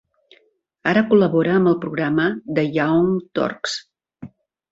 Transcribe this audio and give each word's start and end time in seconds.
Ara 0.91 1.03
col·labora 1.11 1.51
amb 1.57 1.69
el 1.73 1.75
programa 1.83 2.25
The 2.59 2.65
Young 2.79 3.11
Turks. 3.41 3.77